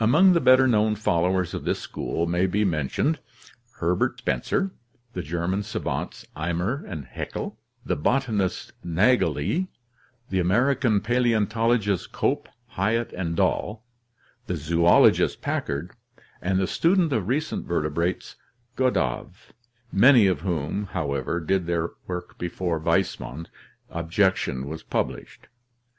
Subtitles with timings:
[0.00, 3.18] Among the better known followers of this school may be men tioned
[3.80, 4.70] Herbert Spencer,
[5.12, 9.68] the German savants Eimer and Haeckel, the botanist Naegeli,
[10.30, 13.84] the American paleontologists Cope, Hyatt, and Dall,
[14.46, 15.90] the zoologist Packard,
[16.40, 18.36] and the student of recent verte brates
[18.74, 19.32] Gadow,
[19.92, 23.50] many of whom, however, did their work before Weismann's
[23.90, 25.46] objection was published.